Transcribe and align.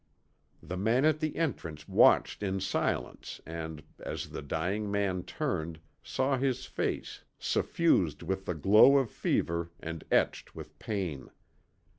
The 0.63 0.77
man 0.77 1.05
at 1.05 1.19
the 1.19 1.35
entrance 1.35 1.87
watched 1.87 2.41
in 2.41 2.59
silence 2.59 3.39
and, 3.45 3.83
as 3.99 4.31
the 4.31 4.41
dying 4.41 4.89
man 4.89 5.21
turned, 5.21 5.79
saw 6.01 6.37
his 6.39 6.65
face, 6.65 7.23
suffused 7.37 8.23
with 8.23 8.45
the 8.45 8.55
glow 8.55 8.97
of 8.97 9.11
fever 9.11 9.69
and 9.79 10.03
etched 10.11 10.55
with 10.55 10.79
pain. 10.79 11.29